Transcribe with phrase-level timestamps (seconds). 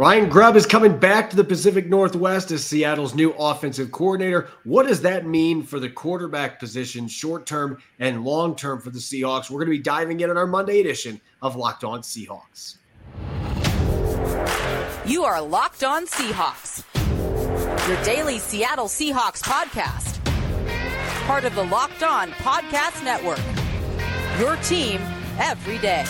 [0.00, 4.48] Ryan Grubb is coming back to the Pacific Northwest as Seattle's new offensive coordinator.
[4.64, 8.98] What does that mean for the quarterback position, short term and long term for the
[8.98, 9.50] Seahawks?
[9.50, 12.78] We're going to be diving in on our Monday edition of Locked On Seahawks.
[15.04, 16.82] You are Locked On Seahawks,
[17.86, 20.24] your daily Seattle Seahawks podcast,
[21.26, 23.38] part of the Locked On Podcast Network.
[24.40, 25.02] Your team
[25.38, 26.06] every day.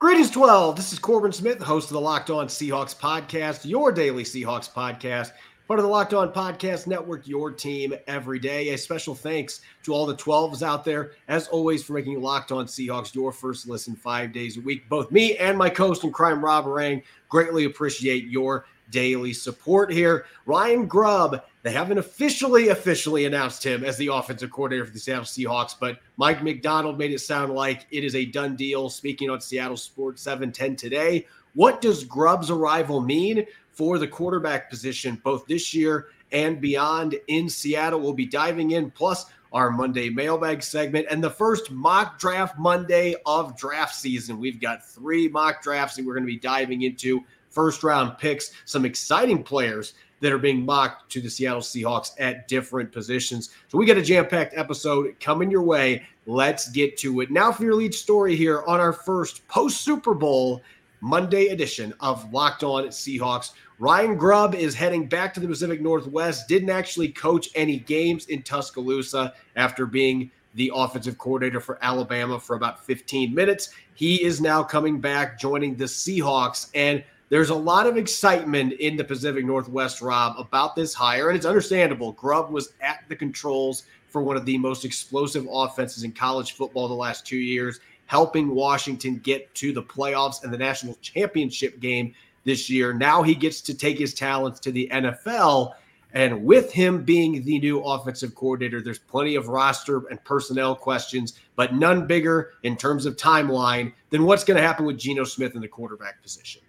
[0.00, 0.76] Greetings, 12.
[0.76, 5.32] This is Corbin Smith, host of the Locked On Seahawks podcast, your daily Seahawks podcast,
[5.66, 8.68] part of the Locked On Podcast Network, your team every day.
[8.68, 12.64] A special thanks to all the 12s out there, as always, for making Locked On
[12.66, 14.88] Seahawks your first listen five days a week.
[14.88, 19.92] Both me and my co host in crime, Rob Rang, greatly appreciate your daily support
[19.92, 20.26] here.
[20.46, 25.24] Ryan Grubb, they haven't officially officially announced him as the offensive coordinator for the Seattle
[25.24, 28.88] Seahawks, but Mike Macdonald made it sound like it is a done deal.
[28.88, 35.20] Speaking on Seattle Sports 710 today, what does Grubb's arrival mean for the quarterback position
[35.24, 38.00] both this year and beyond in Seattle?
[38.00, 43.16] We'll be diving in plus our Monday mailbag segment and the first mock draft Monday
[43.26, 44.38] of draft season.
[44.38, 48.52] We've got three mock drafts that we're going to be diving into first round picks,
[48.66, 53.50] some exciting players that are being mocked to the Seattle Seahawks at different positions.
[53.68, 56.06] So we got a jam packed episode coming your way.
[56.26, 57.30] Let's get to it.
[57.30, 60.62] Now for your lead story here on our first post Super Bowl
[61.00, 63.52] Monday edition of Locked On Seahawks.
[63.78, 66.48] Ryan Grubb is heading back to the Pacific Northwest.
[66.48, 72.56] Didn't actually coach any games in Tuscaloosa after being the offensive coordinator for Alabama for
[72.56, 73.70] about 15 minutes.
[73.94, 76.70] He is now coming back, joining the Seahawks.
[76.74, 81.36] And there's a lot of excitement in the Pacific Northwest, Rob, about this hire, and
[81.36, 82.12] it's understandable.
[82.12, 86.88] Grubb was at the controls for one of the most explosive offenses in college football
[86.88, 92.14] the last two years, helping Washington get to the playoffs and the national championship game
[92.44, 92.94] this year.
[92.94, 95.74] Now he gets to take his talents to the NFL.
[96.14, 101.38] And with him being the new offensive coordinator, there's plenty of roster and personnel questions,
[101.54, 105.54] but none bigger in terms of timeline than what's going to happen with Geno Smith
[105.54, 106.62] in the quarterback position.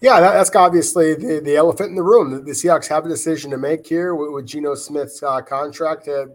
[0.00, 2.30] Yeah, that, that's obviously the, the elephant in the room.
[2.30, 6.08] The, the Seahawks have a decision to make here with, with Geno Smith's uh, contract
[6.08, 6.26] uh,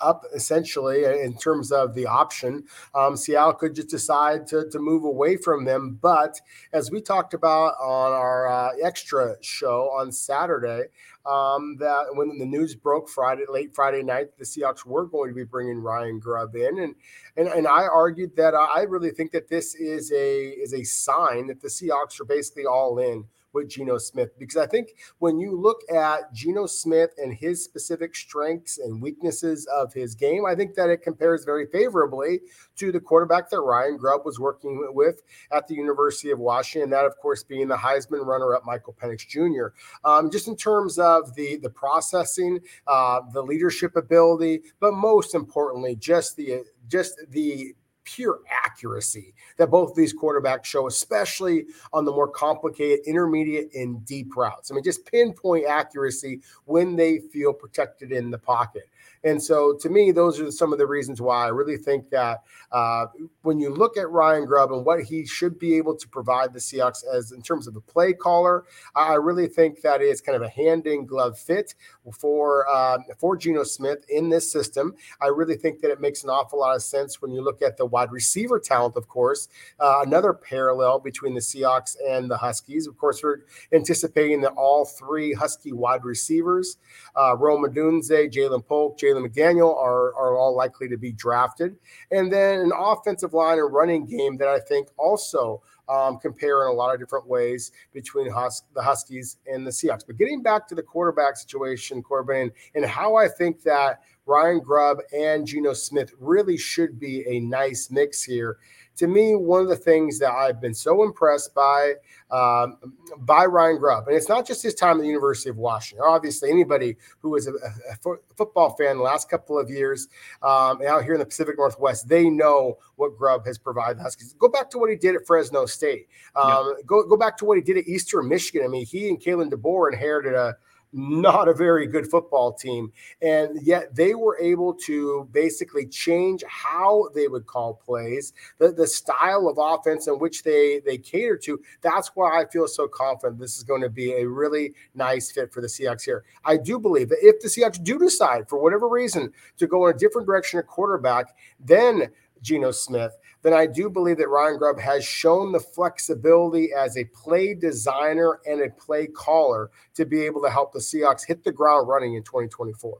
[0.00, 2.64] up essentially in terms of the option.
[2.94, 5.98] Um, Seattle could just decide to, to move away from them.
[6.00, 6.40] But
[6.72, 10.84] as we talked about on our uh, extra show on Saturday,
[11.26, 15.34] um, that when the news broke Friday, late Friday night, the Seahawks were going to
[15.34, 16.94] be bringing Ryan Grubb in, and
[17.36, 21.48] and, and I argued that I really think that this is a is a sign
[21.48, 23.24] that the Seahawks are basically all in
[23.56, 28.14] with Geno Smith because I think when you look at Geno Smith and his specific
[28.14, 32.40] strengths and weaknesses of his game, I think that it compares very favorably
[32.76, 36.90] to the quarterback that Ryan Grubb was working with at the University of Washington.
[36.90, 39.74] That, of course, being the Heisman runner-up Michael Penix Jr.
[40.04, 45.96] Um, just in terms of the the processing, uh, the leadership ability, but most importantly,
[45.96, 47.74] just the just the
[48.06, 54.04] pure accuracy that both of these quarterbacks show, especially on the more complicated intermediate and
[54.06, 54.70] deep routes.
[54.70, 58.88] I mean, just pinpoint accuracy when they feel protected in the pocket.
[59.26, 62.44] And so, to me, those are some of the reasons why I really think that
[62.70, 63.06] uh,
[63.42, 66.60] when you look at Ryan Grubb and what he should be able to provide the
[66.60, 70.42] Seahawks as in terms of a play caller, I really think that is kind of
[70.42, 71.74] a hand in glove fit
[72.16, 74.94] for uh, for Geno Smith in this system.
[75.20, 77.76] I really think that it makes an awful lot of sense when you look at
[77.76, 78.96] the wide receiver talent.
[78.96, 79.48] Of course,
[79.80, 82.86] uh, another parallel between the Seahawks and the Huskies.
[82.86, 83.40] Of course, we're
[83.72, 86.76] anticipating that all three Husky wide receivers,
[87.16, 91.76] uh, Rome Odunze, Ja'Lynn Polk, Jalen McMillan are, are all likely to be drafted.
[92.10, 96.68] And then an offensive line and running game that I think also um, compare in
[96.68, 100.06] a lot of different ways between Hus- the Huskies and the Seahawks.
[100.06, 104.98] But getting back to the quarterback situation, Corbin, and how I think that Ryan Grubb
[105.16, 108.58] and Geno Smith really should be a nice mix here
[108.96, 111.94] to me, one of the things that I've been so impressed by
[112.30, 112.78] um,
[113.18, 116.04] by Ryan Grubb, and it's not just his time at the University of Washington.
[116.08, 120.08] Obviously, anybody who is a, a football fan the last couple of years
[120.42, 124.34] um, out here in the Pacific Northwest, they know what Grubb has provided Huskies.
[124.38, 126.08] Go back to what he did at Fresno State.
[126.34, 128.64] Um, Go go back to what he did at Eastern Michigan.
[128.64, 130.56] I mean, he and Kalen DeBoer inherited a
[130.96, 132.90] not a very good football team.
[133.20, 138.86] And yet they were able to basically change how they would call plays, the, the
[138.86, 141.60] style of offense in which they, they cater to.
[141.82, 145.52] That's why I feel so confident this is going to be a really nice fit
[145.52, 146.24] for the Seahawks here.
[146.44, 149.94] I do believe that if the Seahawks do decide, for whatever reason, to go in
[149.94, 152.08] a different direction at quarterback, then
[152.42, 153.16] Geno Smith,
[153.46, 158.40] then I do believe that Ryan Grubb has shown the flexibility as a play designer
[158.44, 162.14] and a play caller to be able to help the Seahawks hit the ground running
[162.14, 162.98] in 2024.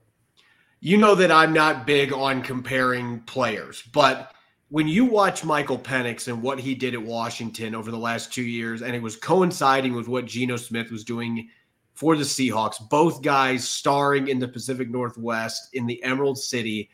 [0.78, 4.34] You know that I'm not big on comparing players, but
[4.68, 8.44] when you watch Michael Penix and what he did at Washington over the last two
[8.44, 11.48] years, and it was coinciding with what Geno Smith was doing
[11.94, 16.88] for the Seahawks, both guys starring in the Pacific Northwest in the Emerald City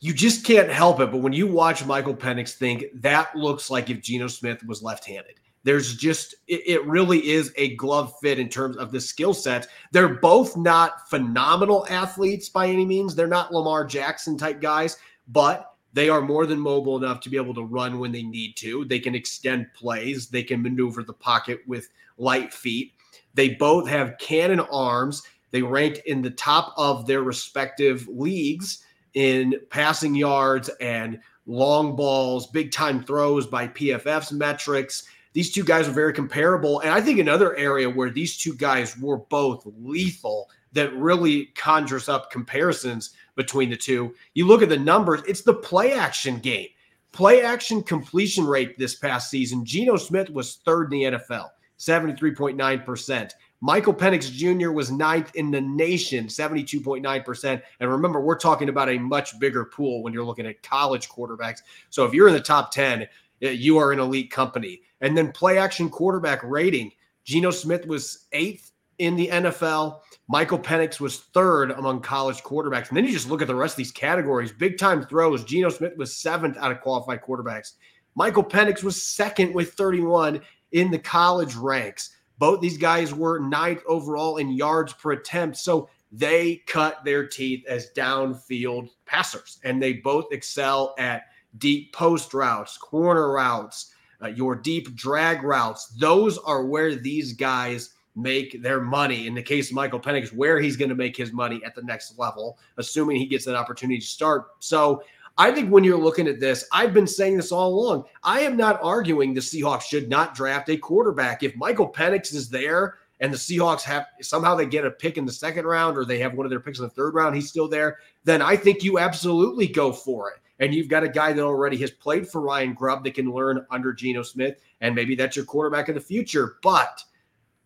[0.00, 1.10] you just can't help it.
[1.10, 5.04] But when you watch Michael Penix think that looks like if Geno Smith was left
[5.04, 5.34] handed.
[5.62, 9.68] There's just, it, it, really is a glove fit in terms of the skill sets.
[9.92, 13.14] They're both not phenomenal athletes by any means.
[13.14, 14.96] They're not Lamar Jackson type guys,
[15.28, 18.56] but they are more than mobile enough to be able to run when they need
[18.56, 18.86] to.
[18.86, 22.94] They can extend plays, they can maneuver the pocket with light feet.
[23.34, 25.22] They both have cannon arms.
[25.50, 28.84] They ranked in the top of their respective leagues
[29.14, 35.04] in passing yards and long balls, big time throws by PFF's metrics.
[35.32, 36.80] These two guys are very comparable.
[36.80, 42.08] And I think another area where these two guys were both lethal that really conjures
[42.08, 44.14] up comparisons between the two.
[44.34, 46.68] You look at the numbers, it's the play action game.
[47.12, 49.64] Play action completion rate this past season.
[49.64, 51.48] Geno Smith was third in the NFL,
[51.78, 53.32] 73.9%.
[53.60, 54.70] Michael Penix Jr.
[54.70, 57.62] was ninth in the nation, 72.9%.
[57.80, 61.60] And remember, we're talking about a much bigger pool when you're looking at college quarterbacks.
[61.90, 63.06] So if you're in the top 10,
[63.42, 64.82] eh, you are an elite company.
[65.02, 66.92] And then play action quarterback rating.
[67.24, 70.00] Geno Smith was eighth in the NFL.
[70.28, 72.88] Michael Penix was third among college quarterbacks.
[72.88, 74.52] And then you just look at the rest of these categories.
[74.52, 75.44] Big time throws.
[75.44, 77.72] Geno Smith was seventh out of qualified quarterbacks.
[78.14, 80.40] Michael Penix was second with 31
[80.72, 82.16] in the college ranks.
[82.40, 85.58] Both these guys were ninth overall in yards per attempt.
[85.58, 91.24] So they cut their teeth as downfield passers, and they both excel at
[91.58, 93.92] deep post routes, corner routes,
[94.22, 95.88] uh, your deep drag routes.
[95.98, 99.26] Those are where these guys make their money.
[99.26, 101.82] In the case of Michael Penix, where he's going to make his money at the
[101.82, 104.46] next level, assuming he gets an opportunity to start.
[104.60, 105.02] So
[105.38, 108.04] I think when you're looking at this, I've been saying this all along.
[108.22, 111.42] I am not arguing the Seahawks should not draft a quarterback.
[111.42, 115.24] If Michael Penix is there and the Seahawks have somehow they get a pick in
[115.24, 117.48] the second round or they have one of their picks in the third round, he's
[117.48, 120.38] still there, then I think you absolutely go for it.
[120.58, 123.64] And you've got a guy that already has played for Ryan Grubb that can learn
[123.70, 126.56] under Geno Smith, and maybe that's your quarterback in the future.
[126.62, 127.02] But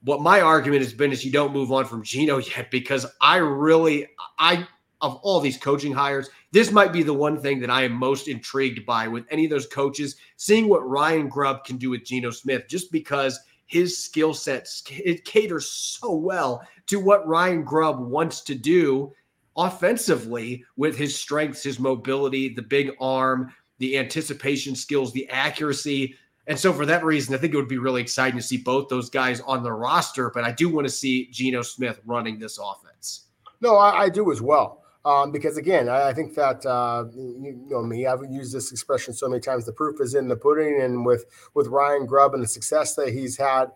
[0.04, 3.36] what my argument has been is you don't move on from Geno yet because I
[3.38, 4.06] really
[4.38, 4.68] I
[5.04, 8.26] of all these coaching hires, this might be the one thing that I am most
[8.26, 12.30] intrigued by with any of those coaches, seeing what Ryan Grubb can do with Geno
[12.30, 18.40] Smith, just because his skill set it caters so well to what Ryan Grubb wants
[18.44, 19.12] to do
[19.58, 26.14] offensively with his strengths, his mobility, the big arm, the anticipation skills, the accuracy.
[26.46, 28.88] And so, for that reason, I think it would be really exciting to see both
[28.88, 30.30] those guys on the roster.
[30.30, 33.26] But I do want to see Geno Smith running this offense.
[33.60, 34.83] No, I, I do as well.
[35.06, 39.12] Um, because again, I, I think that uh, you, know me, I've used this expression
[39.12, 39.66] so many times.
[39.66, 43.10] The proof is in the pudding, and with with Ryan Grubb and the success that
[43.10, 43.66] he's had,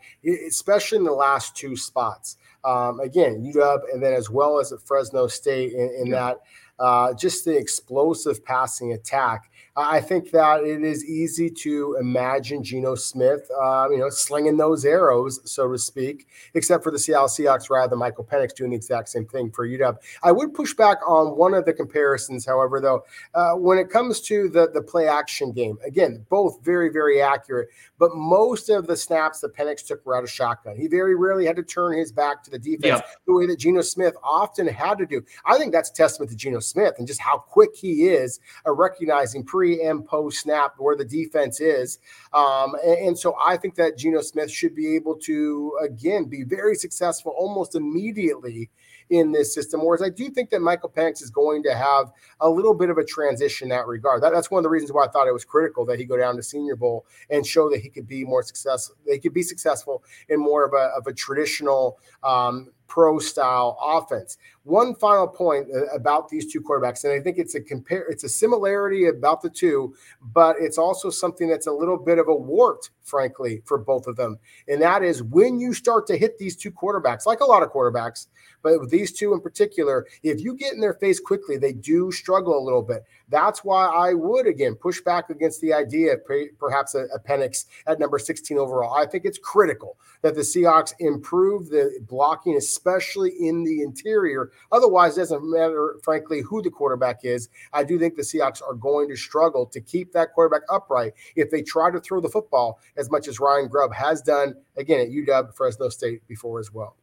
[0.46, 2.36] especially in the last two spots.
[2.64, 6.14] Um, again, UW, and then as well as at Fresno State, in, in yeah.
[6.14, 6.38] that
[6.78, 12.94] uh, just the explosive passing attack I think that it is easy to imagine Geno
[12.94, 17.70] Smith, uh, you know, slinging those arrows, so to speak, except for the Seattle Seahawks
[17.70, 19.96] rather than Michael Penix doing the exact same thing for UW.
[20.22, 24.20] I would push back on one of the comparisons, however, though, uh, when it comes
[24.22, 28.96] to the, the play action game, again, both very, very accurate, but most of the
[28.96, 30.76] snaps that Penix took were out of shotgun.
[30.76, 33.14] He very rarely had to turn his back to the defense yeah.
[33.26, 35.22] the way that Geno Smith often had to do.
[35.44, 39.44] I think that's testament to Geno Smith and just how quick he is at recognizing
[39.44, 41.98] pre pre and post snap where the defense is.
[42.32, 46.44] Um, and, and, so I think that Geno Smith should be able to, again, be
[46.44, 48.70] very successful almost immediately
[49.10, 49.84] in this system.
[49.84, 52.98] Whereas I do think that Michael Penix is going to have a little bit of
[52.98, 54.22] a transition in that regard.
[54.22, 56.16] That, that's one of the reasons why I thought it was critical that he go
[56.16, 58.96] down to Senior Bowl and show that he could be more successful.
[59.06, 64.36] They could be successful in more of a, of a traditional um, pro style offense.
[64.68, 68.24] One final point uh, about these two quarterbacks, and I think it's a compare, it's
[68.24, 72.34] a similarity about the two, but it's also something that's a little bit of a
[72.34, 74.38] wart, frankly, for both of them.
[74.68, 77.72] And that is when you start to hit these two quarterbacks, like a lot of
[77.72, 78.26] quarterbacks,
[78.62, 82.12] but with these two in particular, if you get in their face quickly, they do
[82.12, 83.04] struggle a little bit.
[83.30, 86.20] That's why I would again push back against the idea of
[86.58, 88.94] perhaps a, a Penix at number 16 overall.
[88.94, 94.50] I think it's critical that the Seahawks improve the blocking, especially in the interior.
[94.72, 97.48] Otherwise, it doesn't matter, frankly, who the quarterback is.
[97.72, 101.50] I do think the Seahawks are going to struggle to keep that quarterback upright if
[101.50, 105.08] they try to throw the football as much as Ryan Grubb has done, again, at
[105.08, 106.96] UW Fresno State before as well.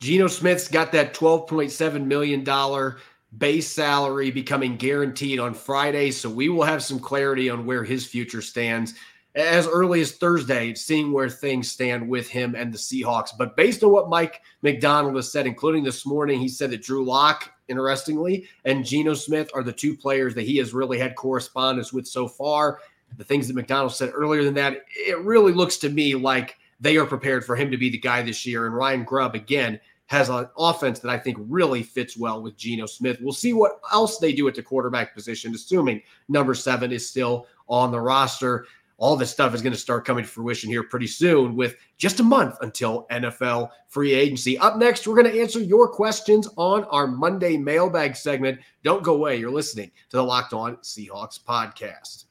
[0.00, 2.44] Geno Smith's got that $12.7 million
[3.38, 6.10] base salary becoming guaranteed on Friday.
[6.10, 8.94] So we will have some clarity on where his future stands
[9.34, 13.30] as early as Thursday, seeing where things stand with him and the Seahawks.
[13.36, 17.04] But based on what Mike Macdonald has said, including this morning, he said that Drew
[17.04, 21.92] Lock, interestingly, and Geno Smith are the two players that he has really had correspondence
[21.92, 22.78] with so far.
[23.16, 26.96] The things that Macdonald said earlier than that, it really looks to me like they
[26.96, 28.66] are prepared for him to be the guy this year.
[28.66, 32.86] And Ryan Grubb, again, has an offense that I think really fits well with Geno
[32.86, 33.18] Smith.
[33.20, 37.46] We'll see what else they do at the quarterback position, assuming number seven is still
[37.68, 41.06] on the roster all this stuff is going to start coming to fruition here pretty
[41.06, 44.58] soon with just a month until NFL free agency.
[44.58, 48.60] Up next, we're going to answer your questions on our Monday mailbag segment.
[48.82, 49.36] Don't go away.
[49.36, 52.24] You're listening to the Locked On Seahawks podcast.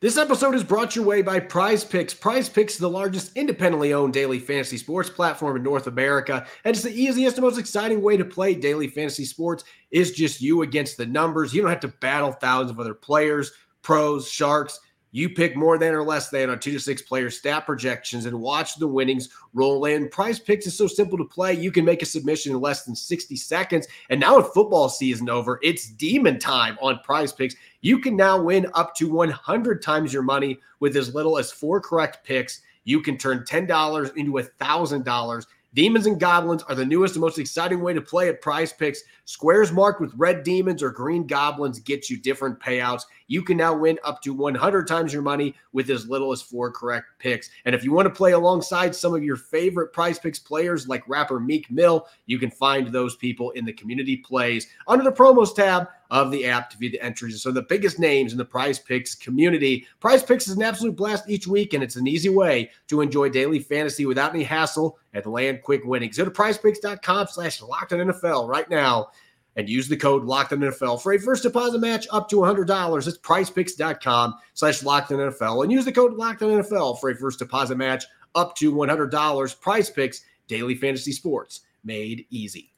[0.00, 2.14] This episode is brought your way by Prize Picks.
[2.14, 6.76] Prize Picks is the largest independently owned daily fantasy sports platform in North America, and
[6.76, 10.62] it's the easiest and most exciting way to play daily fantasy sports is just you
[10.62, 11.52] against the numbers.
[11.52, 13.50] You don't have to battle thousands of other players,
[13.82, 14.78] pros, sharks.
[15.10, 18.40] You pick more than or less than on two to six player stat projections and
[18.40, 20.08] watch the winnings roll in.
[20.10, 21.54] Prize Picks is so simple to play.
[21.54, 23.88] You can make a submission in less than 60 seconds.
[24.10, 27.56] And now with football season over, it's demon time on Prize Picks.
[27.80, 31.80] You can now win up to 100 times your money with as little as four
[31.80, 32.60] correct picks.
[32.84, 35.44] You can turn $10 into $1,000
[35.74, 39.02] Demons and Goblins are the newest and most exciting way to play at prize picks.
[39.26, 43.02] Squares marked with red demons or green goblins get you different payouts.
[43.26, 46.72] You can now win up to 100 times your money with as little as four
[46.72, 47.50] correct picks.
[47.66, 51.06] And if you want to play alongside some of your favorite prize picks players like
[51.06, 55.54] rapper Meek Mill, you can find those people in the community plays under the promos
[55.54, 57.42] tab of the app to view the entries.
[57.42, 59.86] So the biggest names in the prize picks community.
[60.00, 63.28] Prize picks is an absolute blast each week, and it's an easy way to enjoy
[63.28, 66.16] daily fantasy without any hassle and land quick winnings.
[66.16, 69.08] Go to prizepicks.com slash locked on NFL right now
[69.56, 73.06] and use the code locked on NFL for a first deposit match up to $100.
[73.06, 77.16] It's prizepicks.com slash locked on NFL and use the code locked on NFL for a
[77.16, 79.60] first deposit match up to $100.
[79.60, 82.72] Prize picks, daily fantasy sports made easy.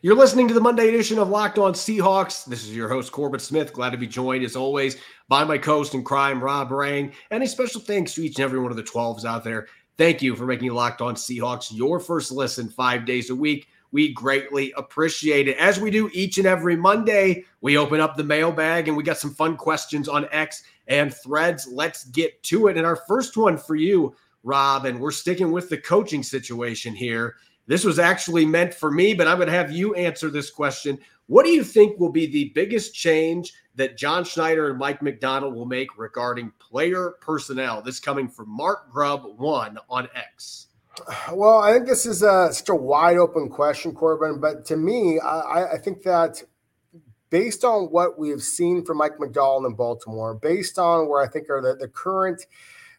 [0.00, 2.44] You're listening to the Monday edition of Locked On Seahawks.
[2.44, 3.72] This is your host, Corbin Smith.
[3.72, 7.12] Glad to be joined, as always, by my co host in crime, Rob Rang.
[7.32, 9.66] And a special thanks to each and every one of the 12s out there.
[9.96, 13.66] Thank you for making Locked On Seahawks your first listen five days a week.
[13.90, 15.56] We greatly appreciate it.
[15.56, 19.18] As we do each and every Monday, we open up the mailbag and we got
[19.18, 21.66] some fun questions on X and threads.
[21.66, 22.76] Let's get to it.
[22.76, 24.14] And our first one for you,
[24.44, 27.34] Rob, and we're sticking with the coaching situation here.
[27.68, 30.98] This was actually meant for me, but I'm going to have you answer this question.
[31.26, 35.54] What do you think will be the biggest change that John Schneider and Mike Macdonald
[35.54, 37.82] will make regarding player personnel?
[37.82, 40.68] This coming from Mark Grubb one on X.
[41.30, 44.40] Well, I think this is a, such a wide open question, Corbin.
[44.40, 46.42] But to me, I, I think that
[47.28, 51.50] based on what we've seen from Mike Macdonald in Baltimore, based on where I think
[51.50, 52.46] are the, the current,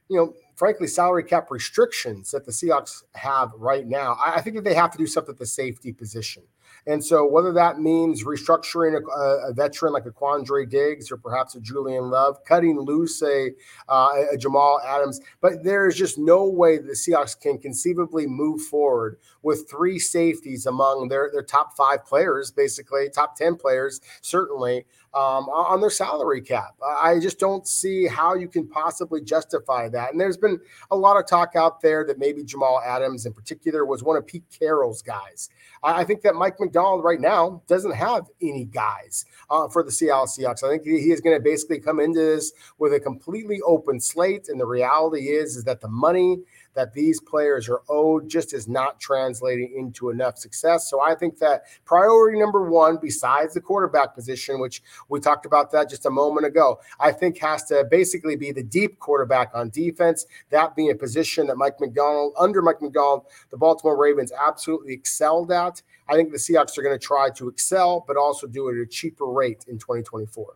[0.07, 4.65] you know, frankly, salary cap restrictions that the Seahawks have right now, I, think that
[4.65, 6.43] they have to do something at the safety position.
[6.85, 11.55] And so, whether that means restructuring a, a veteran like a Quandre Diggs or perhaps
[11.55, 13.51] a Julian Love, cutting loose a,
[13.87, 18.61] uh, a Jamal Adams, but there is just no way the Seahawks can conceivably move
[18.61, 24.85] forward with three safeties among their, their top five players, basically, top 10 players, certainly,
[25.13, 26.75] um, on their salary cap.
[26.85, 30.11] I just don't see how you can possibly justify that.
[30.11, 30.59] And there's been
[30.91, 34.27] a lot of talk out there that maybe Jamal Adams, in particular, was one of
[34.27, 35.49] Pete Carroll's guys.
[35.81, 40.25] I think that Mike Macdonald right now doesn't have any guys uh, for the Seattle
[40.25, 40.63] Seahawks.
[40.63, 44.49] I think he is going to basically come into this with a completely open slate.
[44.49, 46.39] And the reality is, is that the money
[46.73, 50.89] that these players are owed just is not translating into enough success.
[50.89, 55.71] So I think that priority number one, besides the quarterback position, which we talked about
[55.71, 59.69] that just a moment ago, I think has to basically be the deep quarterback on
[59.69, 64.93] defense, that being a position that Mike Macdonald, under Mike Macdonald, the Baltimore Ravens absolutely
[64.93, 65.81] excelled at.
[66.07, 68.81] I think the Seahawks are going to try to excel, but also do it at
[68.81, 70.55] a cheaper rate in 2024.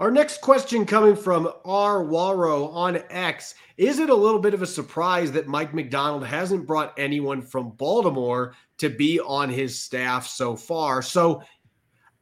[0.00, 2.02] Our next question coming from R.
[2.02, 3.54] Walro on X.
[3.76, 7.72] Is it a little bit of a surprise that Mike Macdonald hasn't brought anyone from
[7.72, 11.02] Baltimore to be on his staff so far?
[11.02, 11.42] So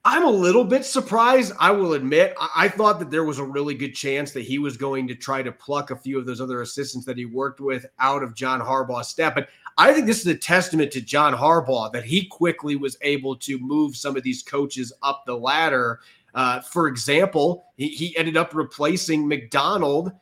[0.04, 2.34] I'm a little bit surprised, I will admit.
[2.56, 5.44] I, thought that there was a really good chance that he was going to try
[5.44, 8.60] to pluck a few of those other assistants that he worked with out of John
[8.60, 9.36] Harbaugh's staff.
[9.36, 13.36] But I think this is a testament to John Harbaugh that he quickly was able
[13.36, 16.00] to move some of these coaches up the ladder
[16.38, 20.12] uh, for example, he, he ended up replacing Macdonald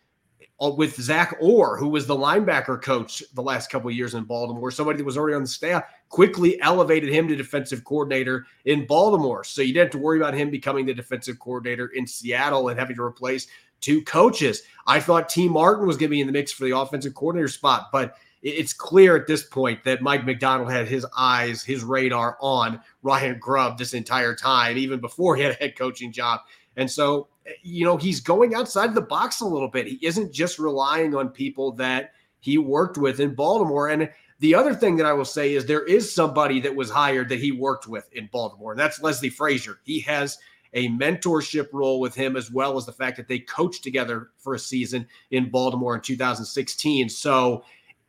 [0.58, 4.70] uh, with Zach Orr, who was the linebacker coach the last couple years in Baltimore.
[4.70, 9.44] Somebody that was already on the staff quickly elevated him to defensive coordinator in Baltimore.
[9.44, 12.80] So you didn't have to worry about him becoming the defensive coordinator in Seattle and
[12.80, 13.46] having to replace
[13.82, 14.62] two coaches.
[14.86, 17.48] I thought Tee Martin was going to be in the mix for the offensive coordinator
[17.48, 22.38] spot, but it's clear at this point that Mike Macdonald had his eyes, his radar
[22.40, 26.40] on Ryan Grubb this entire time, even before he had a head coaching job.
[26.76, 27.26] And so,
[27.62, 29.88] you know, he's going outside the box a little bit.
[29.88, 33.88] He isn't just relying on people that he worked with in Baltimore.
[33.88, 37.28] And the other thing that I will say is there is somebody that was hired
[37.30, 39.80] that he worked with in Baltimore, and that's Leslie Frazier.
[39.82, 40.38] He has
[40.74, 44.54] a mentorship role with him, as well as the fact that they coached together for
[44.54, 47.08] a season in Baltimore in 2016.
[47.08, 47.64] So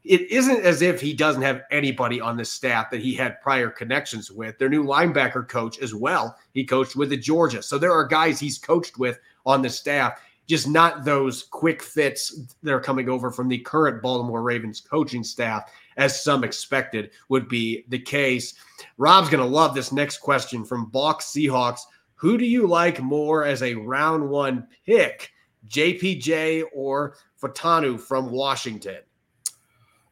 [0.08, 3.70] it isn't as if he doesn't have anybody on the staff that he had prior
[3.70, 4.58] connections with.
[4.58, 6.38] Their new linebacker coach as well.
[6.54, 7.62] He coached with the Georgia.
[7.62, 12.56] So there are guys he's coached with on the staff, just not those quick fits
[12.64, 17.50] that are coming over from the current Baltimore Ravens coaching staff, as some expected would
[17.50, 18.54] be the case.
[18.98, 21.82] Rob's going to love this next question from Bach Seahawks.
[22.16, 25.32] Who do you like more as a round one pick,
[25.68, 29.00] JPJ or Fautanu from Washington?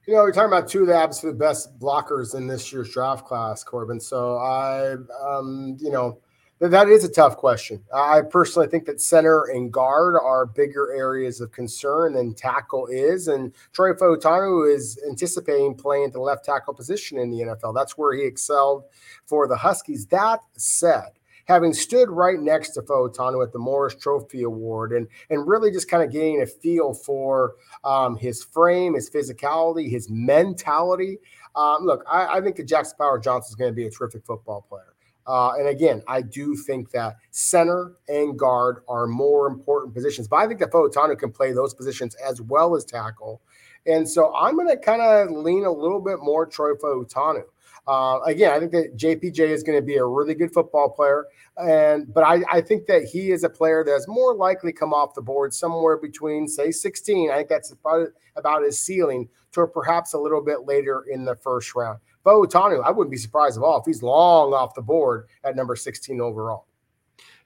[0.08, 3.26] You know, we're talking about two of the absolute best blockers in this year's draft
[3.26, 4.00] class, Corbin.
[4.00, 6.20] So I, um, you know,
[6.60, 7.84] that is a tough question.
[7.92, 13.28] I personally think that center and guard are bigger areas of concern than tackle is.
[13.28, 17.74] And Troy Fautanu is anticipating playing the left tackle position in the NFL.
[17.74, 18.84] That's where he excelled
[19.26, 20.06] for the Huskies.
[20.08, 21.14] That said,
[21.46, 25.90] having stood right next to Fautanu at the Morris Trophy Award and and really just
[25.90, 31.18] kind of getting a feel for um, his frame, his physicality, his mentality.
[31.56, 34.66] Um, look, I, I, think that Jackson Powers-Johnson is going to be a terrific football
[34.68, 34.96] player.
[35.28, 40.38] Uh, and again, I do think that center and guard are more important positions, but
[40.38, 43.42] I think that Fautanu can play those positions as well as tackle.
[43.88, 47.44] And so I'm going to kind of lean a little bit more Troy Fautanu.
[47.88, 51.28] Uh, again, I think that JPJ is going to be a really good football player,
[51.58, 55.14] and but I, I think that he is a player that's more likely come off
[55.14, 57.30] the board somewhere between say 16.
[57.30, 61.36] I think that's about about his ceiling to perhaps a little bit later in the
[61.36, 62.00] first round.
[62.26, 65.76] Fautanu, I wouldn't be surprised at all if he's long off the board at number
[65.76, 66.66] 16 overall.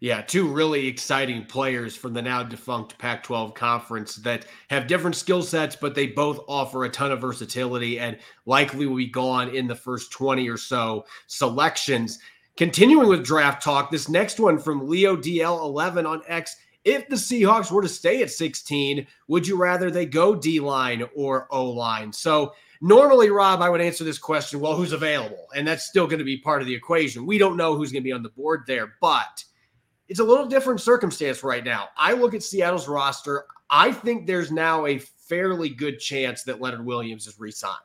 [0.01, 5.17] Yeah, two really exciting players from the now defunct Pac 12 conference that have different
[5.17, 9.53] skill sets, but they both offer a ton of versatility and likely will be gone
[9.53, 12.19] in the first 20 or so selections.
[12.55, 16.55] Continuing with draft talk, this next one from Leo DL11 on X.
[16.85, 21.03] If the Seahawks were to stay at 16, would you rather they go D line
[21.13, 22.13] or O line?
[22.13, 25.47] So, normally, Rob, I would answer this question well, who's available?
[25.53, 27.25] And that's still going to be part of the equation.
[27.25, 29.43] We don't know who's going to be on the board there, but
[30.09, 31.89] it's a little different circumstance right now.
[31.95, 33.45] I look at Seattle's roster.
[33.69, 37.75] I think there's now a fairly good chance that Leonard Williams is re signed.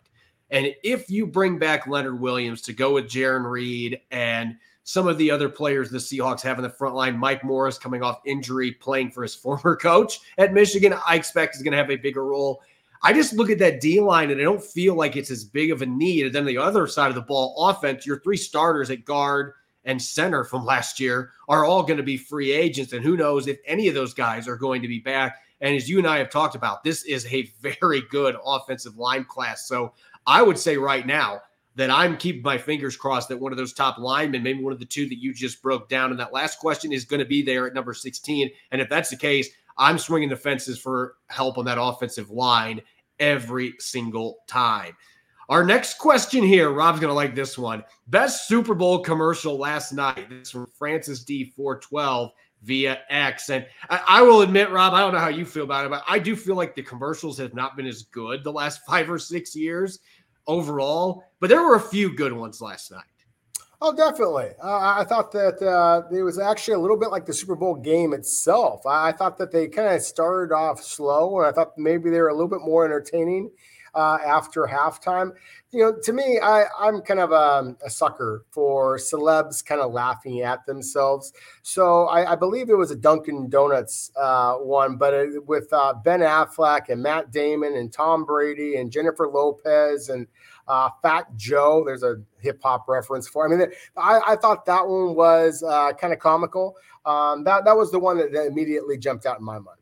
[0.50, 5.18] And if you bring back Leonard Williams to go with Jarran Reed and some of
[5.18, 8.72] the other players the Seahawks have in the front line, Mike Morris coming off injury,
[8.72, 12.24] playing for his former coach at Michigan, I expect is going to have a bigger
[12.24, 12.62] role.
[13.02, 15.70] I just look at that D line and I don't feel like it's as big
[15.70, 16.24] of a need.
[16.24, 19.52] And then the other side of the ball, offense, your three starters at guard,
[19.84, 22.92] and center from last year are all going to be free agents.
[22.92, 25.40] And who knows if any of those guys are going to be back.
[25.60, 29.24] And as you and I have talked about, this is a very good offensive line
[29.24, 29.68] class.
[29.68, 29.92] So
[30.26, 31.40] I would say right now
[31.76, 34.78] that I'm keeping my fingers crossed that one of those top linemen, maybe one of
[34.78, 37.42] the two that you just broke down in that last question, is going to be
[37.42, 38.50] there at number 16.
[38.70, 42.80] And if that's the case, I'm swinging the fences for help on that offensive line
[43.18, 44.96] every single time.
[45.48, 47.84] Our next question here, Rob's going to like this one.
[48.08, 50.28] Best Super Bowl commercial last night.
[50.30, 52.30] This from Francis D412.
[52.62, 53.50] via X.
[53.50, 56.02] And I, I, will admit, Rob, I don't know how you feel about it, but
[56.08, 59.18] I do feel like the commercials have not been as good the last five or
[59.18, 59.98] six years
[60.46, 61.24] overall.
[61.40, 63.02] But there were a few good ones last night.
[63.82, 64.48] Oh, definitely.
[64.62, 67.74] Uh, I thought that uh, it was actually a little bit like the Super Bowl
[67.74, 68.86] game itself.
[68.86, 72.20] I, I thought that they kind of started off slow, and I thought maybe they
[72.20, 73.50] were a little bit more entertaining
[73.94, 75.32] uh, after halftime.
[75.70, 79.92] You know, to me, I, I'm kind of a, a sucker for celebs kind of
[79.92, 81.32] laughing at themselves.
[81.62, 85.94] So I, I believe it was a Dunkin' Donuts uh, one, but it, with uh,
[86.04, 90.26] Ben Affleck and Matt Damon and Tom Brady and Jennifer Lopez and
[90.68, 91.82] uh, Fat Joe.
[91.84, 93.46] There's a hip hop reference for.
[93.46, 96.76] I mean, I, I thought that one was uh, kind of comical.
[97.04, 99.78] Um, that that was the one that, that immediately jumped out in my mind.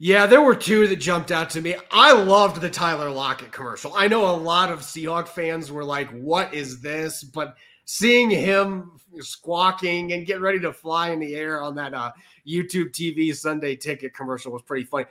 [0.00, 1.74] Yeah, there were two that jumped out to me.
[1.90, 3.92] I loved the Tyler Lockett commercial.
[3.96, 8.92] I know a lot of Seahawk fans were like, "What is this?" But seeing him
[9.18, 12.12] squawking and getting ready to fly in the air on that uh,
[12.46, 15.06] YouTube TV Sunday ticket commercial was pretty funny.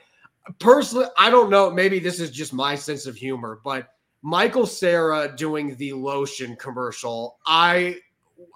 [0.58, 1.70] Personally, I don't know.
[1.70, 3.88] Maybe this is just my sense of humor, but
[4.22, 7.98] Michael Cera doing the lotion commercial, I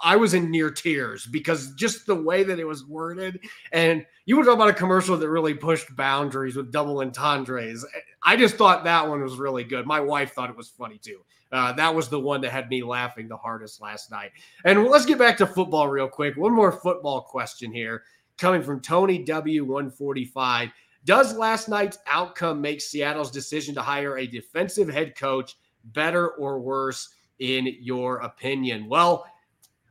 [0.03, 3.41] I was in near tears because just the way that it was worded,
[3.73, 7.85] and you were talking about a commercial that really pushed boundaries with double entendres.
[8.23, 9.87] I just thought that one was really good.
[9.87, 11.21] My wife thought it was funny too.
[11.51, 14.31] Uh, that was the one that had me laughing the hardest last night.
[14.65, 16.37] And let's get back to football real quick.
[16.37, 18.05] One more football question here,
[18.39, 20.73] coming from Tony W145.
[21.05, 26.61] Does last night's outcome make Seattle's decision to hire a defensive head coach better or
[26.61, 28.89] worse in your opinion?
[28.89, 29.27] Well,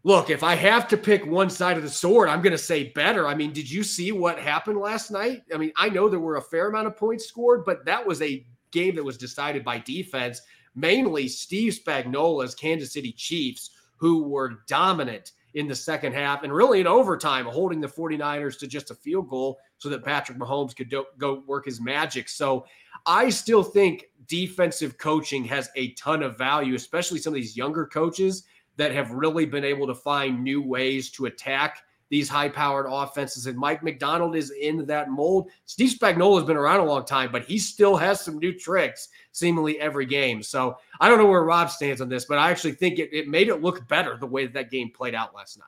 [0.03, 2.91] look, if I have to pick one side of the sword, I'm going to say
[2.95, 3.27] better.
[3.27, 5.43] I mean, did you see what happened last night?
[5.53, 8.21] I mean, I know there were a fair amount of points scored, but that was
[8.21, 10.41] a game that was decided by defense,
[10.75, 16.79] mainly Steve Spagnuolo's Kansas City Chiefs, who were dominant in the second half and really
[16.79, 20.89] in overtime, holding the 49ers to just a field goal so that Patrick Mahomes could
[20.89, 22.29] do, go work his magic.
[22.29, 22.65] So
[23.05, 27.85] I still think defensive coaching has a ton of value, especially some of these younger
[27.85, 28.45] coaches
[28.81, 33.45] that have really been able to find new ways to attack these high powered offenses.
[33.45, 35.51] And Mike Macdonald is in that mold.
[35.67, 39.09] Steve Spagnuolo has been around a long time, but he still has some new tricks
[39.33, 40.41] seemingly every game.
[40.41, 43.27] So I don't know where Rob stands on this, but I actually think it, it
[43.27, 45.67] made it look better the way that, that game played out last night.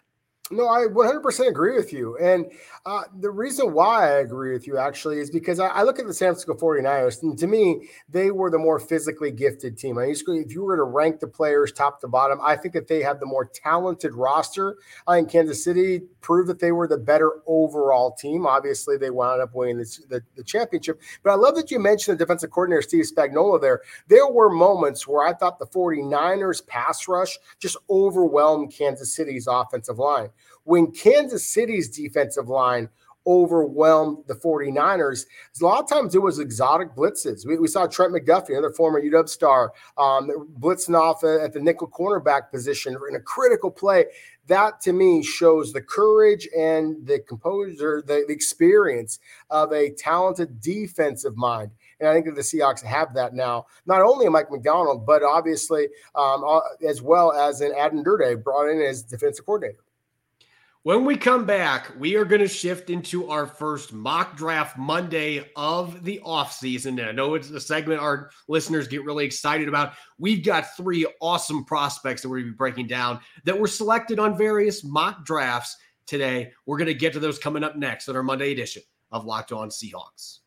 [0.51, 2.17] No, I 100% agree with you.
[2.17, 2.51] And
[2.85, 6.05] uh, the reason why I agree with you actually is because I, I, look at
[6.05, 9.97] the San Francisco 49ers, and to me, they were the more physically gifted team.
[9.97, 12.73] I used to, if you were to rank the players top to bottom, I think
[12.73, 14.75] that they had the more talented roster.
[15.07, 18.45] I think Kansas City proved that they were the better overall team.
[18.45, 20.99] Obviously, they wound up winning the, the, championship.
[21.23, 23.81] But I love that you mentioned the defensive coordinator, Steve Spagnuolo, there.
[24.09, 29.99] There were moments where I thought the 49ers pass rush just overwhelmed Kansas City's offensive
[29.99, 30.29] line
[30.63, 32.89] when Kansas City's defensive line
[33.25, 35.25] overwhelmed the 49ers.
[35.61, 37.45] A lot of times it was exotic blitzes.
[37.45, 41.87] We, we saw Trent McDuffie, another former UW star, um, blitzing off at the nickel
[41.87, 44.05] cornerback position in a critical play.
[44.47, 49.19] That to me shows the courage and the composure, the, the experience
[49.49, 51.71] of a talented defensive mind.
[51.99, 53.67] And I think that the Seahawks have that now.
[53.85, 58.69] Not only Mike Macdonald, but obviously um, uh, as well as an Aden Durde brought
[58.69, 59.79] in as defensive coordinator.
[60.83, 65.49] When we come back, we are going to shift into our first mock draft Monday
[65.55, 66.99] of the offseason.
[66.99, 69.93] And I know it's a segment our listeners get really excited about.
[70.17, 74.19] We've got three awesome prospects that we're going to be breaking down that were selected
[74.19, 76.51] on various mock drafts today.
[76.65, 79.53] We're going to get to those coming up next on our Monday edition of Locked
[79.53, 80.39] On Seahawks.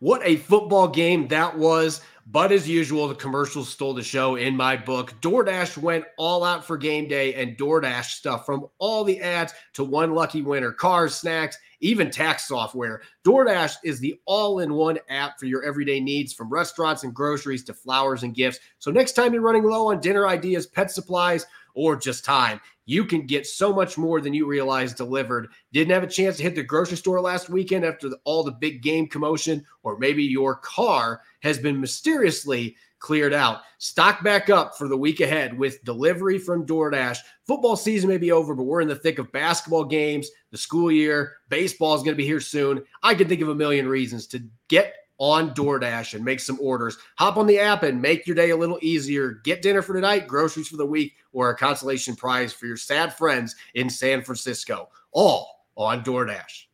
[0.00, 2.02] What a football game that was.
[2.32, 5.14] But as usual, the commercials stole the show in my book.
[5.20, 9.82] DoorDash went all out for game day and DoorDash stuff from all the ads to
[9.82, 13.02] one lucky winner, cars, snacks, even tax software.
[13.24, 17.64] DoorDash is the all in one app for your everyday needs from restaurants and groceries
[17.64, 18.60] to flowers and gifts.
[18.78, 22.60] So next time you're running low on dinner ideas, pet supplies, or just time.
[22.86, 25.48] You can get so much more than you realize delivered.
[25.72, 28.50] Didn't have a chance to hit the grocery store last weekend after the, all the
[28.50, 33.62] big game commotion, or maybe your car has been mysteriously cleared out.
[33.78, 37.18] Stock back up for the week ahead with delivery from DoorDash.
[37.46, 40.92] Football season may be over, but we're in the thick of basketball games, the school
[40.92, 42.84] year, baseball is going to be here soon.
[43.02, 46.96] I can think of a million reasons to get on DoorDash and make some orders.
[47.16, 49.40] Hop on the app and make your day a little easier.
[49.44, 53.14] Get dinner for tonight, groceries for the week, or a consolation prize for your sad
[53.14, 54.88] friends in San Francisco.
[55.12, 56.69] All on DoorDash.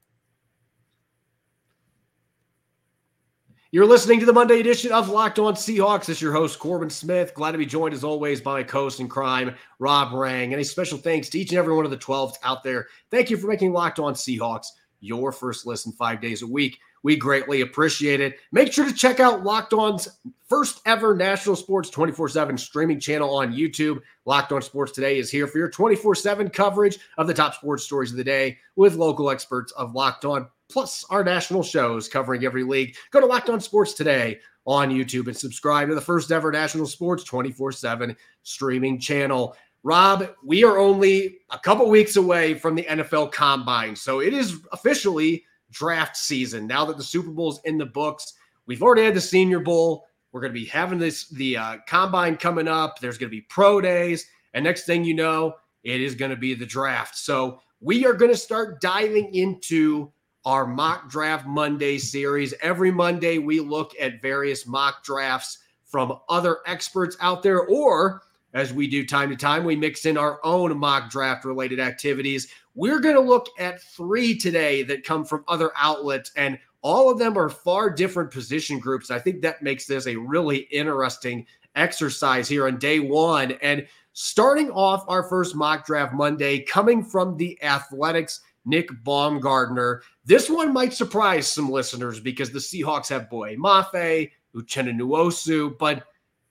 [3.72, 6.08] You're listening to the Monday edition of Locked On Seahawks.
[6.08, 7.34] It's your host, Corbin Smith.
[7.34, 10.52] Glad to be joined as always by Coast co-host crime, Rob Rang.
[10.52, 12.86] And a special thanks to each and every one of the 12s out there.
[13.10, 14.66] Thank you for making Locked On Seahawks
[15.00, 16.78] your first listen five days a week.
[17.02, 18.38] We greatly appreciate it.
[18.52, 20.08] Make sure to check out Locked On's
[20.48, 24.00] first ever national sports 24 7 streaming channel on YouTube.
[24.26, 27.82] Locked On Sports Today is here for your 24 7 coverage of the top sports
[27.82, 32.44] stories of the day with local experts of Locked On plus our national shows covering
[32.44, 32.96] every league.
[33.10, 36.86] Go to Locked On Sports today on YouTube and subscribe to the first ever national
[36.86, 39.56] sports 24 7 streaming channel.
[39.82, 43.94] Rob, we are only a couple weeks away from the NFL combine.
[43.94, 48.34] So it is officially draft season now that the Super Bowl is in the books.
[48.66, 50.06] We've already had the Senior Bowl.
[50.32, 52.98] We're going to be having this the uh, combine coming up.
[52.98, 56.36] There's going to be pro days, and next thing you know, it is going to
[56.36, 57.16] be the draft.
[57.16, 60.12] So we are going to start diving into
[60.46, 62.54] our mock draft Monday series.
[62.62, 68.22] Every Monday, we look at various mock drafts from other experts out there, or
[68.54, 72.46] as we do time to time, we mix in our own mock draft related activities.
[72.76, 77.18] We're going to look at three today that come from other outlets, and all of
[77.18, 79.10] them are far different position groups.
[79.10, 83.52] I think that makes this a really interesting exercise here on day one.
[83.62, 90.00] And starting off our first mock draft Monday, coming from the Athletics Nick Baumgardner.
[90.24, 96.04] This one might surprise some listeners because the Seahawks have Boye Mafe, Uchenna Nwosu, but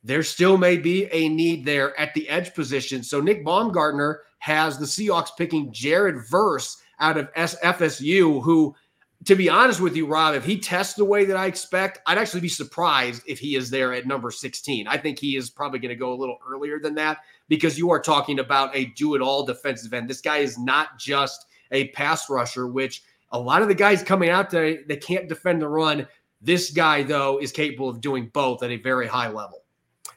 [0.03, 3.03] there still may be a need there at the edge position.
[3.03, 8.75] So Nick Baumgardner has the Seahawks picking Jared Verse out of FSU, who,
[9.25, 12.19] to be honest with you, Rob, if he tests the way that I expect, I'd
[12.19, 14.87] actually be surprised if he is there at number 16.
[14.87, 17.17] I think he is probably going to go a little earlier than that
[17.49, 20.07] because you are talking about a do it all defensive end.
[20.07, 24.29] This guy is not just a pass rusher, which a lot of the guys coming
[24.29, 26.07] out today, they can't defend the run.
[26.41, 29.63] This guy, though, is capable of doing both at a very high level.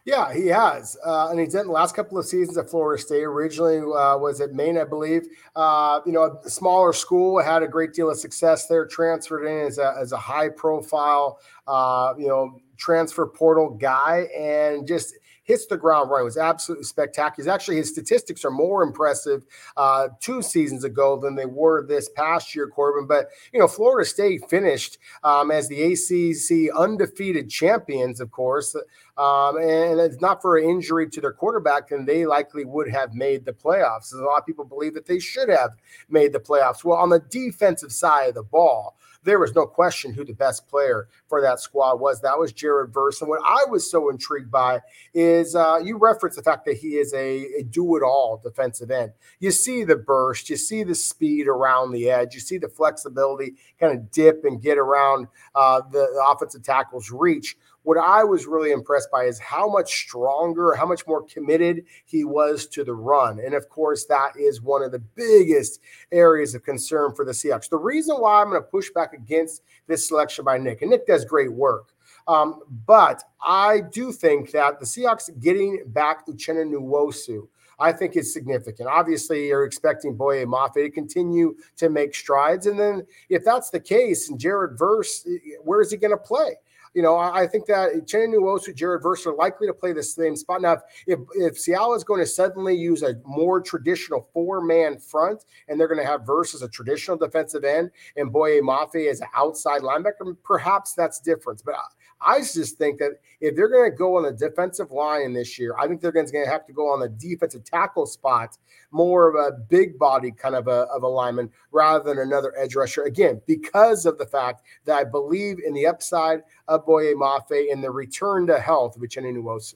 [0.04, 3.24] Yeah, he has, uh, and he's done the last couple of seasons at Florida State.
[3.24, 5.26] Originally uh, was at Maine, I believe.
[5.54, 8.87] Uh, you know, a smaller school had a great deal of success there.
[8.87, 14.88] Transferred in as a, as a high profile, uh, you know, transfer portal guy, and
[14.88, 15.17] just
[15.48, 16.24] hits the ground running.
[16.24, 17.50] It was absolutely spectacular.
[17.50, 19.46] Actually, his statistics are more impressive
[19.78, 23.06] uh, two seasons ago than they were this past year, Corbin.
[23.08, 28.76] But, you know, Florida State finished um, as the ACC undefeated champions, of course.
[29.16, 33.14] Um, and it's not for an injury to their quarterback, then they likely would have
[33.14, 34.12] made the playoffs.
[34.12, 35.70] a lot of people believe that they should have
[36.11, 36.84] made the playoffs.
[36.84, 40.68] Well, on the defensive side of the ball, there was no question who the best
[40.68, 42.20] player for that squad was.
[42.20, 43.20] That was Jared Verse.
[43.20, 44.81] And what I was so intrigued by
[45.12, 48.90] is uh, you reference the fact that he is a, a do it all defensive
[48.90, 49.12] end.
[49.40, 53.54] You see the burst, you see the speed around the edge, you see the flexibility
[53.81, 58.46] kind of dip and get around uh, the, the offensive tackle's reach what I was
[58.46, 62.94] really impressed by is how much stronger, how much more committed he was to the
[62.94, 63.38] run.
[63.38, 65.80] And of course, that is one of the biggest
[66.12, 67.68] areas of concern for the Seahawks.
[67.68, 71.06] The reason why I'm going to push back against this selection by Nick, and Nick
[71.06, 71.94] does great work.
[72.26, 78.32] Um, but I do think that the Seahawks getting back Uchenna Nwosu, I think is
[78.32, 78.88] significant.
[78.88, 82.66] Obviously, you're expecting Boye Mafe to continue to make strides.
[82.66, 85.26] And then if that's the case, and Jared Verse,
[85.62, 86.56] where is he going to play?
[86.94, 90.03] You know, I, I think that Uchenna Nwosu, Jared Verse are likely to play the
[90.03, 90.62] same spot.
[90.62, 95.44] Now, if, if Seattle is going to suddenly use a more traditional four man front
[95.68, 99.20] and they're going to have Verse as a traditional defensive end and Boye Mafe as
[99.20, 101.62] an outside linebacker, perhaps that's different.
[101.64, 101.77] But
[102.20, 105.76] I just think that if they're going to go on the defensive line this year,
[105.78, 108.57] I think they're going to have to go on the defensive tackle spot,
[108.90, 112.74] more of a big body kind of a, of a lineman rather than another edge
[112.74, 113.04] rusher.
[113.04, 117.83] Again, because of the fact that I believe in the upside of Boye Mafe and
[117.83, 119.74] the return to health of Uchenna Nwosu.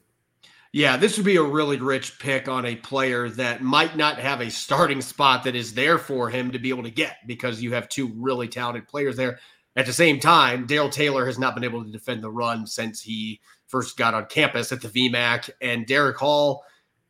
[0.75, 4.41] Yeah, this would be a really rich pick on a player that might not have
[4.41, 7.75] a starting spot that is there for him to be able to get because you
[7.75, 9.39] have two really talented players there.
[9.75, 13.01] At the same time, Darrell Taylor has not been able to defend the run since
[13.01, 16.65] he first got on campus at the VMAC, and Derick Hall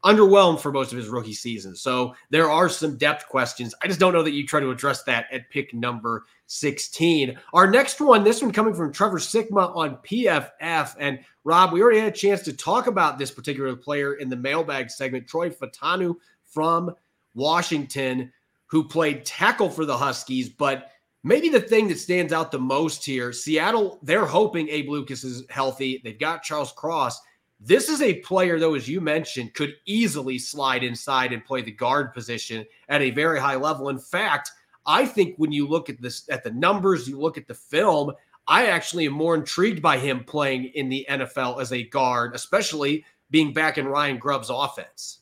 [0.04, 1.76] underwhelmed for most of his rookie season.
[1.76, 3.74] So there are some depth questions.
[3.82, 7.38] I just don't know that you try to address that at pick number 16.
[7.52, 10.96] Our next one, this one coming from Trevor Sikkema on PFF.
[10.98, 14.36] And Rob, we already had a chance to talk about this particular player in the
[14.36, 16.94] mailbag segment, Troy Fautanu from
[17.34, 18.32] Washington,
[18.66, 20.91] who played tackle for the Huskies, but
[21.24, 25.44] Maybe the thing that stands out the most here, Seattle, they're hoping Abe Lucas is
[25.50, 26.00] healthy.
[26.02, 27.20] They've got Charles Cross.
[27.60, 31.70] This is a player, though, as you mentioned, could easily slide inside and play the
[31.70, 33.88] guard position at a very high level.
[33.88, 34.50] In fact,
[34.84, 38.12] I think when you look at this at the numbers, you look at the film,
[38.48, 43.04] I actually am more intrigued by him playing in the NFL as a guard, especially
[43.30, 45.20] being back in Ryan Grubb's offense.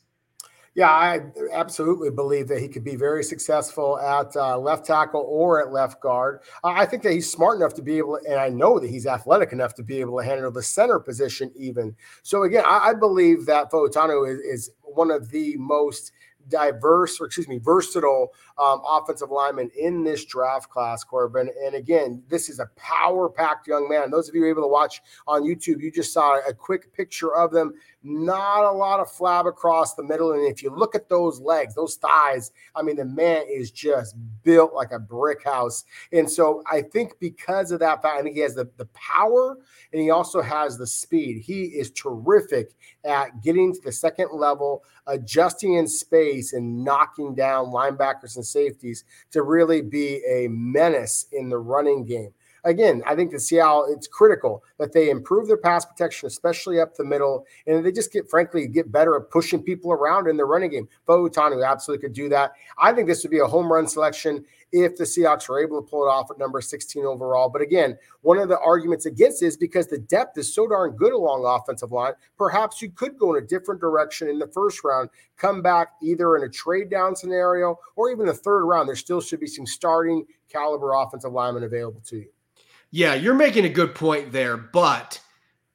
[0.73, 1.19] Yeah, I
[1.51, 6.01] absolutely believe that he could be very successful at uh, left tackle or at left
[6.01, 6.39] guard.
[6.63, 9.51] I think that he's smart enough to be able, and I know that he's athletic
[9.51, 11.93] enough to be able to handle the center position even.
[12.23, 16.13] So again, I, I believe that Fautanu is, is one of the most
[16.47, 18.29] diverse, or excuse me, versatile
[18.61, 21.49] um, offensive lineman in this draft class, Corbin.
[21.65, 24.11] And again, this is a power packed young man.
[24.11, 27.51] Those of you able to watch on YouTube, you just saw a quick picture of
[27.51, 27.73] them.
[28.03, 30.33] Not a lot of flab across the middle.
[30.33, 34.15] And if you look at those legs, those thighs, I mean, the man is just
[34.43, 35.83] built like a brick house.
[36.11, 39.57] And so I think because of that fact, I think he has the, the power
[39.91, 41.41] and he also has the speed.
[41.41, 47.67] He is terrific at getting to the second level, adjusting in space, and knocking down
[47.67, 52.33] linebackers and safeties to really be a menace in the running game
[52.63, 56.95] again, I think the Seattle, it's critical that they improve their pass protection, especially up
[56.95, 60.45] the middle, and they just get, frankly, get better at pushing people around in the
[60.45, 60.87] running game.
[61.07, 62.53] Fautanu absolutely could do that.
[62.77, 65.87] I think this would be a home run selection if the Seahawks are able to
[65.87, 67.49] pull it off at number 16 overall.
[67.49, 71.13] But again, one of the arguments against is because the depth is so darn good
[71.13, 75.09] along offensive line, perhaps you could go in a different direction in the first round,
[75.37, 78.87] come back either in a trade down scenario or even the third round.
[78.87, 82.29] There still should be some starting caliber offensive linemen available to you.
[82.91, 85.21] Yeah, you're making a good point there, but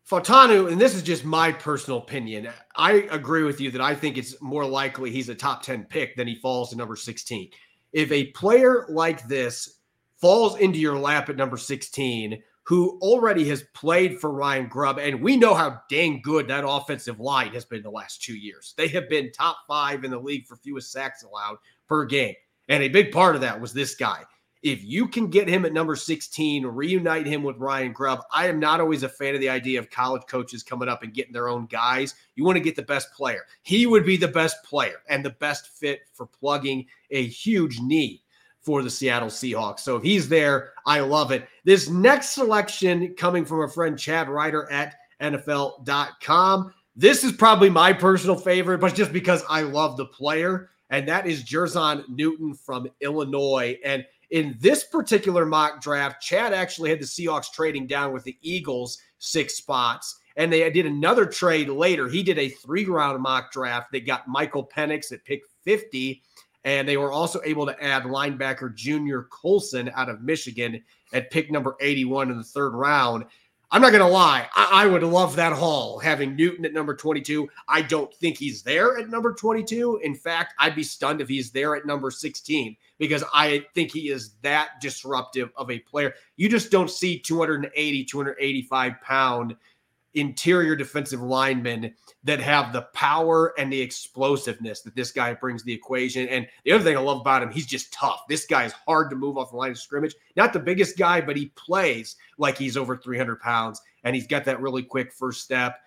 [0.09, 4.17] Fautanu, and this is just my personal opinion, I agree with you that I think
[4.17, 7.51] it's more likely he's a top 10 pick than he falls to number 16.
[7.97, 9.79] If a player like this
[10.21, 15.23] falls into your lap at number 16, who already has played for Ryan Grubb, and
[15.23, 18.75] we know how dang good that offensive line has been the last two years.
[18.77, 21.57] They have been top five in the league for fewest sacks allowed
[21.89, 22.35] per game.
[22.69, 24.25] And a big part of that was this guy.
[24.67, 28.25] If you can get him at number 16, reunite him with Ryan Grubb.
[28.33, 31.15] I am not always a fan of the idea of college coaches coming up and
[31.15, 32.17] getting their own guys.
[32.35, 33.43] You want to get the best player.
[33.63, 38.23] He would be the best player and the best fit for plugging a huge need
[38.61, 39.81] for the Seattle Seahawks.
[39.81, 41.47] So if he's there, I love it.
[41.63, 46.75] This next selection coming from a friend Chad Reuter at NFL.com.
[46.97, 51.27] This is probably my personal favorite, but just because I love the player, and that
[51.27, 53.79] is Jer'Zhan Newton from Illinois.
[53.85, 58.37] And in this particular mock draft, Chad actually had the Seahawks trading down with the
[58.43, 60.21] Eagles six spots.
[60.37, 62.09] And they did another trade later.
[62.09, 63.91] He did a three round mock draft.
[63.91, 66.23] They got Michael Penix at pick 50.
[66.65, 71.51] And they were also able to add linebacker Junior Colson out of Michigan at pick
[71.51, 73.25] number 81 in the third round.
[73.77, 74.49] I'm not going to lie.
[74.55, 77.47] I, I, would love that haul having Newton at number 22.
[77.69, 80.01] I don't think he's there at number 22.
[80.03, 84.09] In fact, I'd be stunned if he's there at number 16 because I think he
[84.09, 86.15] is that disruptive of a player.
[86.39, 89.55] You just don't see 280, 285 pound
[90.15, 91.93] interior defensive linemen
[92.27, 96.29] that have the power and the explosiveness that this guy brings the equation.
[96.29, 98.25] And the other thing I love about him, he's just tough.
[98.29, 100.15] This guy is hard to move off the line of scrimmage.
[100.35, 104.45] Not the biggest guy, but he plays like he's over 300 pounds and he's got
[104.45, 105.79] that really quick first step.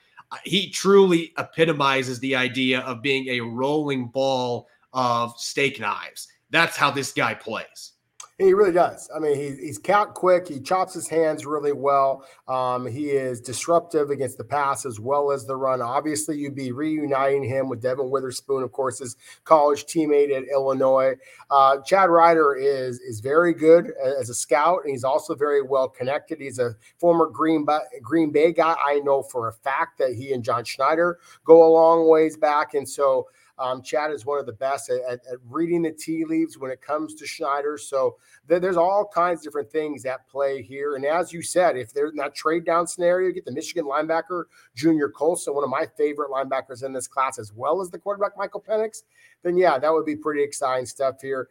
[0.45, 6.29] He truly epitomizes the idea of being a rolling ball of steak knives.
[6.51, 7.93] That's how this guy plays.
[8.39, 9.09] He really does.
[9.13, 10.47] I mean, he, he's count quick.
[10.47, 12.23] He chops his hands really well.
[12.47, 15.81] Um, he is disruptive against the pass as well as the run.
[15.81, 21.15] Obviously, you'd be reuniting him with Devon Witherspoon, of course, his college teammate at Illinois.
[21.51, 25.89] Uh, Chad Reuter is is very good as a scout, and he's also very well
[25.89, 26.39] connected.
[26.39, 28.73] He's a former Green Bay, Green Bay guy.
[28.81, 32.73] I know for a fact that he and John Schneider go a long ways back,
[32.73, 33.27] and so
[33.59, 36.71] um, Chad is one of the best at, at, at, reading the tea leaves when
[36.71, 37.77] it comes to Schneider.
[37.77, 38.15] So
[38.47, 40.95] th- there's all kinds of different things at play here.
[40.95, 44.45] And as you said, if they're in that trade down scenario, get the Michigan linebacker,
[44.75, 48.37] Junior Colson, one of my favorite linebackers in this class, as well as the quarterback,
[48.37, 49.03] Michael Penix,
[49.43, 51.49] then yeah, that would be pretty exciting stuff here.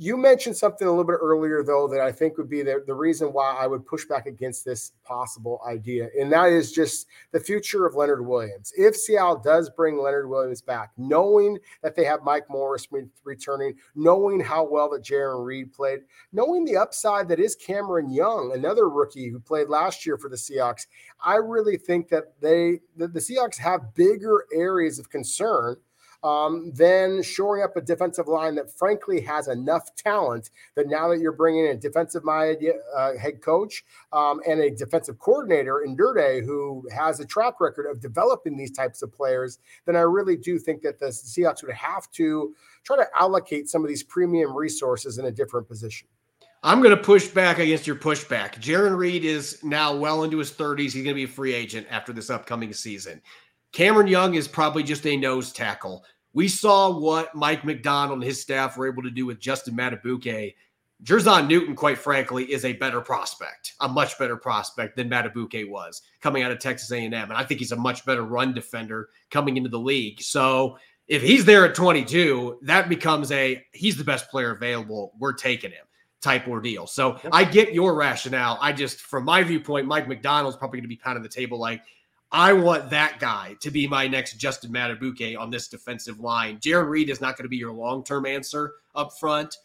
[0.00, 2.94] You mentioned something a little bit earlier, though, that I think would be the, the
[2.94, 6.08] reason why I would push back against this possible idea.
[6.16, 8.72] And that is just the future of Leonard Williams.
[8.78, 12.86] If Seattle does bring Leonard Williams back, knowing that they have Mike Morris
[13.24, 18.52] returning, knowing how well that Jarran Reed played, knowing the upside that is Cameron Young,
[18.54, 20.86] another rookie who played last year for the Seahawks,
[21.20, 25.76] I really think that they that the Seahawks have bigger areas of concern
[26.22, 31.20] um, then shoring up a defensive line that frankly has enough talent that now that
[31.20, 35.96] you're bringing in a defensive minded uh, head coach um, and a defensive coordinator in
[35.96, 40.36] Durde who has a track record of developing these types of players, then I really
[40.36, 44.56] do think that the Seahawks would have to try to allocate some of these premium
[44.56, 46.08] resources in a different position.
[46.62, 48.60] I'm going to push back against your pushback.
[48.60, 50.80] Jarran Reed is now well into his 30s.
[50.80, 53.22] He's going to be a free agent after this upcoming season.
[53.72, 56.04] Cameron Young is probably just a nose tackle.
[56.32, 60.54] We saw what Mike Macdonald and his staff were able to do with Justin Madubuike.
[61.04, 66.02] Jer'Zhan Newton, quite frankly, is a better prospect, a much better prospect than Madubuike was
[66.20, 69.56] coming out of Texas A&M, and I think he's a much better run defender coming
[69.56, 70.20] into the league.
[70.20, 75.12] So if he's there at 22, that becomes a he's the best player available.
[75.18, 75.84] We're taking him
[76.20, 76.86] type ordeal.
[76.86, 78.58] So I get your rationale.
[78.60, 81.82] I just, from my viewpoint, Mike Macdonald's probably going to be pounding the table like,
[82.30, 86.58] I want that guy to be my next Justin Madubuike on this defensive line.
[86.58, 89.56] Jarran Reed is not going to be your long term answer up front.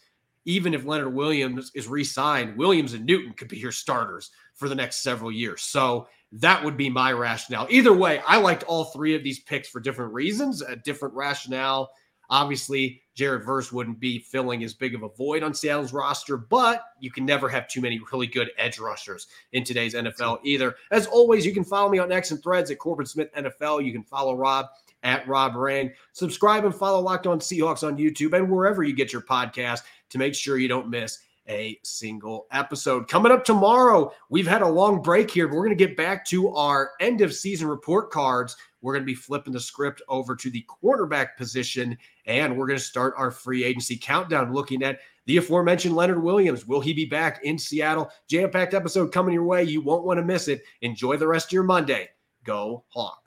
[0.45, 4.67] Even if Leonard Williams is re signed, Williams and Newton could be your starters for
[4.67, 5.61] the next several years.
[5.61, 7.67] So that would be my rationale.
[7.69, 11.91] Either way, I liked all three of these picks for different reasons, a different rationale
[12.33, 16.85] Obviously, Jared Verse wouldn't be filling as big of a void on Seattle's roster, but
[16.99, 20.75] you can never have too many really good edge rushers in today's NFL either.
[20.91, 23.85] As always, you can follow me on X and Threads at Corbin Smith NFL.
[23.85, 24.67] You can follow Rob
[25.03, 25.91] at Rob Rang.
[26.13, 30.17] Subscribe and follow Locked On Seahawks on YouTube and wherever you get your podcast to
[30.17, 33.07] make sure you don't miss a single episode.
[33.07, 36.25] Coming up tomorrow, we've had a long break here, but we're going to get back
[36.27, 40.35] to our end of season report cards we're going to be flipping the script over
[40.35, 44.99] to the quarterback position, and we're going to start our free agency countdown looking at
[45.25, 46.67] the aforementioned Leonard Williams.
[46.67, 48.11] Will he be back in Seattle?
[48.29, 49.63] Jam packed episode coming your way.
[49.63, 50.63] You won't want to miss it.
[50.81, 52.09] Enjoy the rest of your Monday.
[52.43, 53.21] Go Hawks.